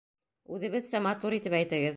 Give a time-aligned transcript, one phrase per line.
[0.55, 1.89] —Үҙебеҙсә матур итеп әйтегеҙ.